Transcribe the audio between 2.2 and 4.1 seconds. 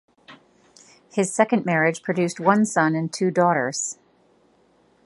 one son and two daughters.